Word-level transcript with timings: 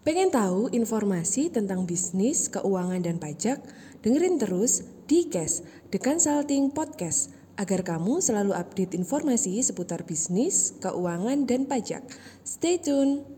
Pengen 0.00 0.32
tahu 0.32 0.72
informasi 0.72 1.52
tentang 1.52 1.84
bisnis, 1.84 2.48
keuangan, 2.48 3.04
dan 3.04 3.20
pajak? 3.20 3.60
Dengerin 4.00 4.40
terus 4.40 4.80
di 5.04 5.28
Cash, 5.28 5.60
The 5.92 6.00
Consulting 6.00 6.72
Podcast, 6.72 7.36
agar 7.60 7.84
kamu 7.84 8.24
selalu 8.24 8.56
update 8.56 8.96
informasi 8.96 9.60
seputar 9.60 10.08
bisnis, 10.08 10.72
keuangan, 10.80 11.44
dan 11.44 11.68
pajak. 11.68 12.00
Stay 12.40 12.80
tune! 12.80 13.28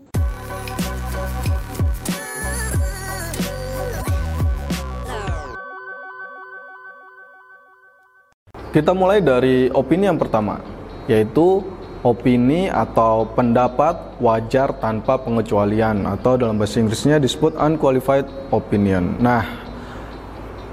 Kita 8.71 8.95
mulai 8.95 9.19
dari 9.19 9.67
opini 9.67 10.07
yang 10.07 10.15
pertama, 10.15 10.63
yaitu 11.11 11.59
opini 12.03 12.67
atau 12.67 13.23
pendapat 13.31 14.19
wajar 14.19 14.75
tanpa 14.77 15.15
pengecualian 15.23 16.03
atau 16.03 16.35
dalam 16.35 16.59
bahasa 16.59 16.83
Inggrisnya 16.83 17.17
disebut 17.17 17.55
unqualified 17.55 18.27
opinion. 18.51 19.15
Nah, 19.23 19.47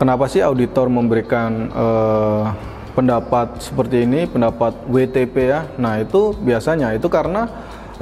kenapa 0.03 0.27
sih 0.27 0.43
auditor 0.43 0.91
memberikan 0.91 1.71
uh, 1.71 2.51
pendapat 2.99 3.63
seperti 3.63 4.03
ini, 4.03 4.27
pendapat 4.27 4.75
WTP 4.91 5.35
ya? 5.55 5.71
Nah, 5.79 6.03
itu 6.03 6.35
biasanya 6.35 6.99
itu 6.99 7.07
karena 7.07 7.47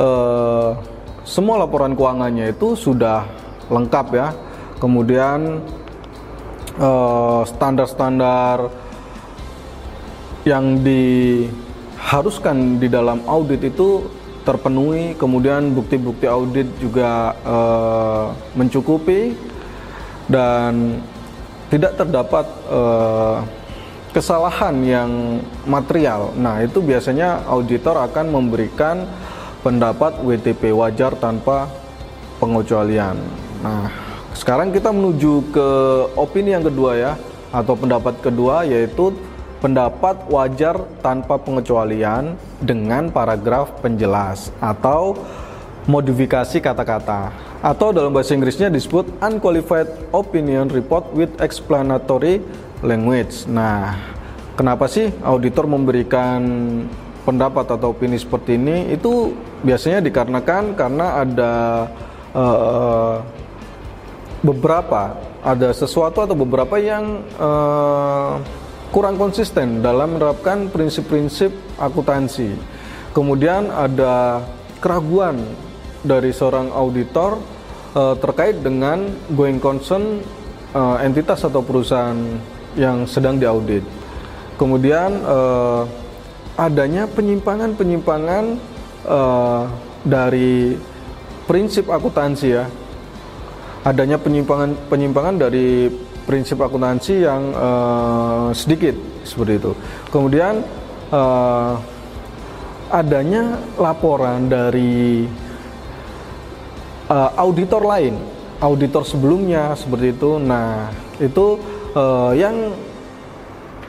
uh, 0.01 0.73
semua 1.29 1.61
laporan 1.61 1.93
keuangannya 1.93 2.57
itu 2.57 2.73
sudah 2.73 3.29
lengkap 3.69 4.07
ya. 4.17 4.29
Kemudian 4.79 5.59
eh, 6.79 7.43
standar-standar 7.43 8.71
uh, 8.71 8.87
yang 10.47 10.81
di 10.81 11.45
haruskan 12.09 12.81
di 12.81 12.89
dalam 12.89 13.21
audit 13.29 13.61
itu 13.69 14.09
terpenuhi, 14.49 15.13
kemudian 15.13 15.77
bukti-bukti 15.77 16.25
audit 16.25 16.65
juga 16.81 17.37
uh, 17.45 18.33
mencukupi 18.57 19.37
dan 20.25 21.05
tidak 21.69 22.01
terdapat 22.01 22.49
uh, 22.73 23.45
kesalahan 24.17 24.73
yang 24.81 25.11
material. 25.69 26.33
Nah, 26.33 26.65
itu 26.65 26.81
biasanya 26.81 27.45
auditor 27.45 28.01
akan 28.09 28.33
memberikan 28.33 29.05
pendapat 29.61 30.17
WTP 30.25 30.73
wajar 30.73 31.13
tanpa 31.21 31.69
pengecualian. 32.41 33.21
Nah, 33.61 33.93
sekarang 34.33 34.73
kita 34.73 34.89
menuju 34.89 35.53
ke 35.53 35.69
opini 36.17 36.57
yang 36.57 36.65
kedua 36.65 36.97
ya 36.97 37.13
atau 37.53 37.77
pendapat 37.77 38.17
kedua 38.25 38.65
yaitu 38.65 39.13
pendapat 39.59 40.31
wajar 40.31 40.79
tanpa 41.03 41.39
pengecualian 41.39 42.39
dengan 42.63 43.11
paragraf 43.11 43.75
penjelas 43.83 44.55
atau 44.63 45.19
modifikasi 45.89 46.63
kata-kata 46.63 47.49
atau 47.59 47.91
dalam 47.91 48.15
bahasa 48.15 48.39
Inggrisnya 48.39 48.71
disebut 48.71 49.09
unqualified 49.19 49.91
opinion 50.15 50.71
report 50.71 51.11
with 51.11 51.33
explanatory 51.43 52.39
language. 52.87 53.51
Nah, 53.51 53.99
kenapa 54.55 54.87
sih 54.87 55.11
auditor 55.27 55.67
memberikan 55.67 56.39
pendapat 57.27 57.67
atau 57.75 57.91
opini 57.91 58.15
seperti 58.15 58.55
ini? 58.55 58.95
Itu 58.95 59.35
biasanya 59.67 59.99
dikarenakan 60.07 60.79
karena 60.79 61.07
ada 61.19 61.53
uh, 62.31 63.17
beberapa 64.47 65.19
ada 65.43 65.75
sesuatu 65.75 66.23
atau 66.23 66.37
beberapa 66.39 66.79
yang 66.79 67.27
uh, 67.43 68.39
kurang 68.89 69.21
konsisten 69.21 69.85
dalam 69.85 70.17
menerapkan 70.17 70.73
prinsip-prinsip 70.73 71.53
akuntansi. 71.77 72.57
Kemudian 73.13 73.69
ada 73.69 74.45
keraguan 74.81 75.43
dari 76.01 76.31
seorang 76.33 76.73
auditor 76.73 77.37
uh, 77.93 78.15
terkait 78.17 78.63
dengan 78.63 79.05
going 79.35 79.61
concern 79.61 80.23
uh, 80.73 80.97
entitas 81.03 81.45
atau 81.45 81.61
perusahaan 81.61 82.17
yang 82.79 83.05
sedang 83.05 83.37
diaudit. 83.37 83.83
Kemudian 84.57 85.23
uh, 85.23 85.85
adanya 86.59 87.07
penyimpangan-penyimpangan 87.11 88.45
uh, 89.07 89.63
dari 90.03 90.75
prinsip 91.47 91.91
akuntansi 91.91 92.49
ya. 92.51 92.67
Adanya 93.87 94.19
penyimpangan-penyimpangan 94.19 95.37
dari 95.39 95.89
prinsip 96.29 96.61
akuntansi 96.61 97.25
yang 97.25 97.57
uh, 97.57 98.53
sedikit 98.53 98.93
seperti 99.25 99.57
itu. 99.57 99.73
Kemudian 100.13 100.61
uh, 101.09 101.81
adanya 102.93 103.57
laporan 103.81 104.53
dari 104.53 105.25
uh, 107.09 107.31
auditor 107.41 107.81
lain, 107.81 108.21
auditor 108.61 109.09
sebelumnya 109.09 109.73
seperti 109.73 110.13
itu. 110.13 110.37
Nah, 110.37 110.93
itu 111.17 111.57
uh, 111.97 112.37
yang 112.37 112.77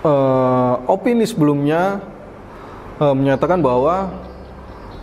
uh, 0.08 0.80
opini 0.88 1.28
sebelumnya 1.28 2.00
uh, 3.04 3.12
menyatakan 3.12 3.60
bahwa 3.60 4.16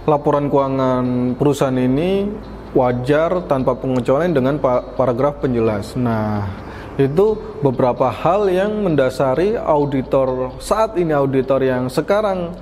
laporan 0.08 0.48
keuangan 0.48 1.36
perusahaan 1.36 1.76
ini 1.76 2.32
wajar 2.72 3.44
tanpa 3.48 3.76
pengecualian 3.76 4.32
dengan 4.32 4.56
paragraf 4.96 5.40
penjelas. 5.40 5.96
Nah, 5.96 6.65
itu 6.96 7.36
beberapa 7.60 8.08
hal 8.08 8.48
yang 8.48 8.80
mendasari 8.80 9.52
auditor 9.56 10.56
saat 10.56 10.96
ini 10.96 11.12
auditor 11.12 11.60
yang 11.60 11.92
sekarang 11.92 12.56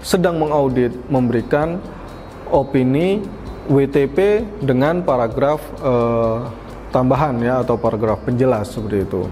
sedang 0.00 0.40
mengaudit 0.40 0.94
memberikan 1.12 1.76
opini 2.48 3.20
WTP 3.68 4.48
dengan 4.64 5.04
paragraf 5.04 5.60
eh, 5.84 6.38
tambahan 6.88 7.36
ya 7.44 7.60
atau 7.60 7.76
paragraf 7.76 8.24
penjelas 8.24 8.72
seperti 8.72 9.04
itu. 9.04 9.28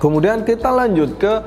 Kemudian 0.00 0.44
kita 0.48 0.72
lanjut 0.72 1.16
ke 1.20 1.44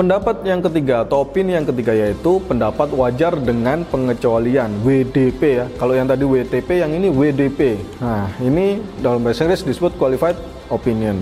pendapat 0.00 0.40
yang 0.48 0.64
ketiga 0.64 1.04
atau 1.04 1.28
opini 1.28 1.52
yang 1.52 1.68
ketiga 1.68 1.92
yaitu 1.92 2.40
pendapat 2.48 2.88
wajar 2.96 3.36
dengan 3.36 3.84
pengecualian 3.84 4.80
WDP 4.80 5.40
ya. 5.60 5.66
Kalau 5.76 5.92
yang 5.92 6.08
tadi 6.08 6.24
WTP 6.24 6.80
yang 6.80 6.96
ini 6.96 7.12
WDP. 7.12 7.76
Nah, 8.00 8.32
ini 8.40 8.80
dalam 9.04 9.20
bahasa 9.20 9.44
Inggris 9.44 9.60
disebut 9.60 10.00
qualified 10.00 10.40
opinion. 10.72 11.20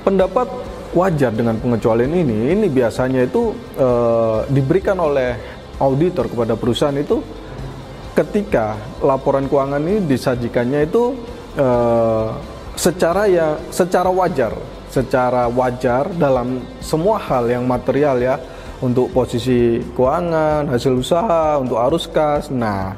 Pendapat 0.00 0.48
wajar 0.96 1.28
dengan 1.36 1.60
pengecualian 1.60 2.16
ini, 2.16 2.56
ini 2.56 2.66
biasanya 2.72 3.28
itu 3.28 3.52
e, 3.76 3.88
diberikan 4.48 4.96
oleh 4.96 5.36
auditor 5.76 6.32
kepada 6.32 6.56
perusahaan 6.56 6.96
itu 6.96 7.20
ketika 8.16 8.80
laporan 9.04 9.44
keuangan 9.44 9.84
ini 9.84 10.00
disajikannya 10.08 10.88
itu 10.88 11.20
e, 11.52 11.68
secara 12.80 13.28
ya 13.28 13.60
secara 13.68 14.08
wajar, 14.08 14.56
secara 14.92 15.48
wajar 15.48 16.12
dalam 16.12 16.60
semua 16.84 17.16
hal 17.16 17.48
yang 17.48 17.64
material 17.64 18.20
ya 18.20 18.36
untuk 18.84 19.08
posisi 19.08 19.80
keuangan, 19.96 20.68
hasil 20.68 20.92
usaha, 20.92 21.56
untuk 21.56 21.80
arus 21.80 22.04
kas. 22.10 22.52
Nah, 22.52 22.92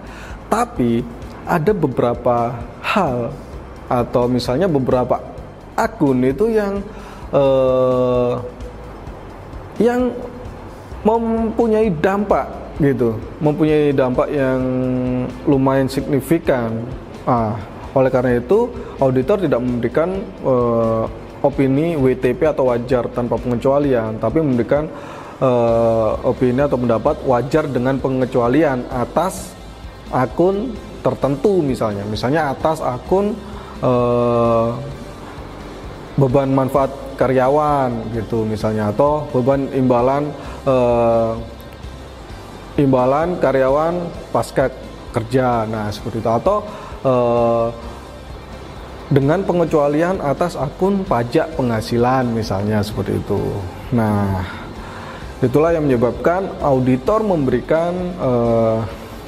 tapi 0.50 1.06
ada 1.46 1.70
beberapa 1.70 2.56
hal 2.82 3.30
atau 3.86 4.26
misalnya 4.26 4.66
beberapa 4.66 5.22
akun 5.78 6.24
itu 6.24 6.50
yang 6.50 6.82
uh, 7.30 8.42
yang 9.78 10.10
mempunyai 11.04 11.92
dampak 12.00 12.48
gitu, 12.80 13.14
mempunyai 13.38 13.94
dampak 13.94 14.32
yang 14.34 14.60
lumayan 15.46 15.86
signifikan. 15.86 16.74
Ah, 17.28 17.54
oleh 17.94 18.10
karena 18.10 18.40
itu 18.40 18.72
auditor 18.98 19.38
tidak 19.38 19.60
memberikan 19.62 20.18
uh, 20.42 21.06
opini 21.44 21.92
WTP 21.94 22.48
atau 22.48 22.72
wajar 22.72 23.04
tanpa 23.12 23.36
pengecualian, 23.36 24.16
tapi 24.16 24.40
memberikan 24.40 24.88
uh, 25.44 26.16
opini 26.24 26.64
atau 26.64 26.80
pendapat 26.80 27.20
wajar 27.28 27.68
dengan 27.68 28.00
pengecualian 28.00 28.88
atas 28.88 29.52
akun 30.08 30.72
tertentu 31.04 31.60
misalnya, 31.60 32.08
misalnya 32.08 32.56
atas 32.56 32.80
akun 32.80 33.36
uh, 33.84 34.72
beban 36.16 36.48
manfaat 36.48 36.88
karyawan 37.14 38.10
gitu 38.14 38.42
misalnya 38.42 38.90
atau 38.90 39.26
beban 39.30 39.70
imbalan 39.70 40.32
uh, 40.66 41.38
imbalan 42.74 43.38
karyawan 43.38 43.94
pasca 44.34 44.70
kerja. 45.14 45.66
Nah 45.66 45.90
seperti 45.94 46.18
itu. 46.18 46.30
Atau 46.30 46.66
uh, 47.06 47.70
dengan 49.12 49.44
pengecualian 49.44 50.20
atas 50.24 50.56
akun 50.56 51.04
pajak 51.04 51.56
penghasilan 51.56 52.28
misalnya 52.32 52.80
seperti 52.80 53.20
itu 53.20 53.42
nah 53.92 54.44
itulah 55.44 55.76
yang 55.76 55.84
menyebabkan 55.84 56.48
auditor 56.64 57.20
memberikan 57.20 57.92
uh, 58.16 58.80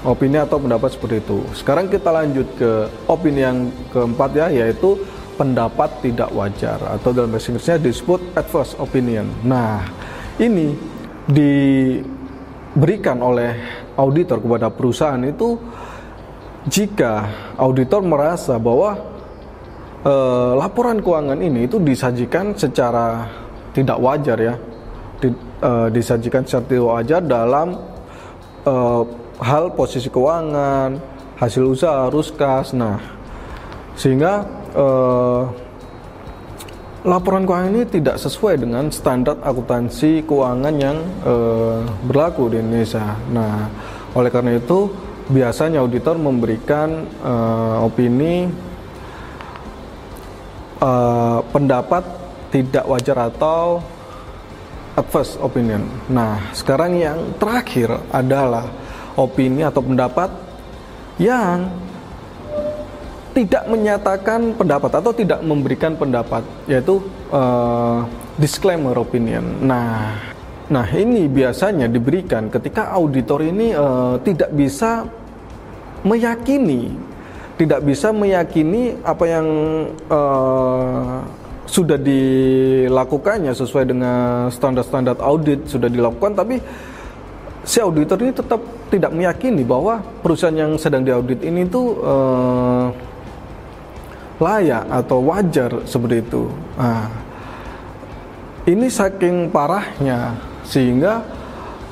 opini 0.06 0.38
atau 0.38 0.62
pendapat 0.62 0.94
seperti 0.94 1.18
itu. 1.24 1.42
Sekarang 1.52 1.90
kita 1.90 2.14
lanjut 2.14 2.46
ke 2.54 2.86
opini 3.10 3.42
yang 3.42 3.72
keempat 3.90 4.30
ya, 4.38 4.46
yaitu 4.52 4.94
pendapat 5.36 5.90
tidak 6.00 6.30
wajar 6.32 6.80
atau 6.96 7.12
dalam 7.12 7.28
bahasa 7.34 7.52
Inggrisnya 7.52 7.82
disebut 7.82 8.20
adverse 8.38 8.78
opinion. 8.80 9.28
Nah, 9.44 9.84
ini 10.40 10.72
diberikan 11.28 13.18
oleh 13.20 13.58
auditor 13.98 14.40
kepada 14.40 14.70
perusahaan 14.72 15.20
itu 15.26 15.58
jika 16.70 17.28
auditor 17.60 18.00
merasa 18.02 18.56
bahwa 18.56 19.15
eh, 20.04 20.52
laporan 20.58 21.00
keuangan 21.00 21.38
ini 21.38 21.64
itu 21.64 21.80
disajikan 21.80 22.52
secara 22.52 23.24
tidak 23.72 23.96
wajar 24.00 24.38
ya, 24.40 24.54
di, 25.22 25.28
eh, 25.62 25.88
disajikan 25.92 26.42
secara 26.44 26.64
tidak 26.68 26.88
wajar 26.90 27.20
dalam 27.24 27.68
eh, 28.66 29.02
hal 29.40 29.64
posisi 29.76 30.08
keuangan, 30.08 30.96
hasil 31.36 31.62
usaha, 31.64 32.08
arus 32.08 32.32
kas, 32.32 32.72
nah 32.72 32.96
sehingga 33.96 34.44
eh, 34.76 35.42
laporan 37.06 37.46
keuangan 37.46 37.70
ini 37.70 37.84
tidak 37.86 38.18
sesuai 38.18 38.60
dengan 38.60 38.90
standar 38.90 39.38
akuntansi 39.40 40.26
keuangan 40.26 40.74
yang 40.76 40.98
eh, 41.22 41.80
berlaku 42.04 42.50
di 42.50 42.58
Indonesia. 42.60 43.14
Nah, 43.30 43.70
oleh 44.16 44.30
karena 44.32 44.58
itu 44.58 44.90
biasanya 45.30 45.80
auditor 45.80 46.18
memberikan 46.18 47.06
eh, 47.06 47.76
opini 47.86 48.50
eh, 50.80 51.38
pendapat 51.50 52.04
tidak 52.50 52.84
wajar 52.88 53.28
atau 53.28 53.82
adverse 54.96 55.36
opinion. 55.44 55.84
Nah, 56.08 56.50
sekarang 56.56 56.96
yang 56.96 57.36
terakhir 57.36 57.92
adalah 58.08 58.64
opini 59.16 59.60
atau 59.60 59.84
pendapat 59.84 60.30
yang 61.20 61.68
tidak 63.36 63.68
menyatakan 63.68 64.56
pendapat 64.56 64.90
atau 64.96 65.12
tidak 65.12 65.44
memberikan 65.44 65.92
pendapat 65.92 66.40
yaitu 66.64 67.04
uh, 67.28 68.00
disclaimer 68.40 68.96
opinion. 68.96 69.44
Nah, 69.60 70.16
nah 70.72 70.86
ini 70.88 71.28
biasanya 71.28 71.84
diberikan 71.84 72.48
ketika 72.48 72.96
auditor 72.96 73.44
ini 73.44 73.76
uh, 73.76 74.16
tidak 74.24 74.48
bisa 74.56 75.04
meyakini, 76.00 76.96
tidak 77.56 77.80
bisa 77.84 78.12
meyakini 78.12 79.00
apa 79.00 79.24
yang 79.24 79.46
uh, 80.12 81.24
sudah 81.66 81.98
dilakukannya 81.98 83.50
sesuai 83.56 83.84
dengan 83.90 84.48
standar-standar 84.52 85.18
audit 85.18 85.66
sudah 85.66 85.90
dilakukan, 85.90 86.36
tapi 86.36 86.60
si 87.66 87.82
auditor 87.82 88.22
ini 88.22 88.32
tetap 88.36 88.60
tidak 88.92 89.10
meyakini 89.10 89.66
bahwa 89.66 89.98
perusahaan 90.22 90.54
yang 90.54 90.78
sedang 90.78 91.02
diaudit 91.02 91.42
ini 91.42 91.66
tuh 91.66 91.98
uh, 91.98 92.86
layak 94.38 94.84
atau 94.92 95.18
wajar 95.26 95.70
seperti 95.88 96.22
itu. 96.22 96.46
Nah, 96.78 97.08
ini 98.68 98.86
saking 98.86 99.50
parahnya 99.50 100.36
sehingga 100.62 101.24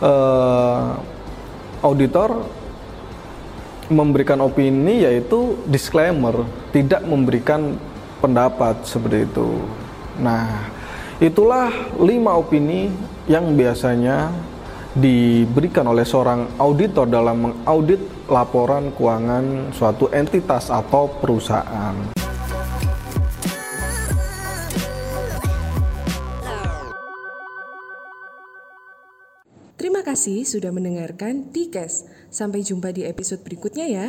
uh, 0.04 0.94
auditor 1.82 2.46
memberikan 3.92 4.40
opini 4.40 5.04
yaitu 5.04 5.60
disclaimer, 5.68 6.46
tidak 6.72 7.04
memberikan 7.04 7.76
pendapat 8.22 8.80
seperti 8.88 9.28
itu. 9.28 9.60
Nah, 10.22 10.70
itulah 11.20 11.68
lima 12.00 12.38
opini 12.38 12.88
yang 13.28 13.52
biasanya 13.52 14.32
diberikan 14.94 15.90
oleh 15.90 16.06
seorang 16.06 16.54
auditor 16.56 17.10
dalam 17.10 17.50
mengaudit 17.50 18.00
laporan 18.30 18.94
keuangan 18.94 19.74
suatu 19.74 20.06
entitas 20.14 20.70
atau 20.70 21.10
perusahaan. 21.10 22.13
Terima 29.74 30.06
kasih 30.06 30.46
sudah 30.46 30.70
mendengarkan 30.70 31.50
Tikes. 31.50 32.06
Sampai 32.30 32.62
jumpa 32.62 32.94
di 32.94 33.02
episode 33.02 33.42
berikutnya 33.42 33.90
ya. 33.90 34.06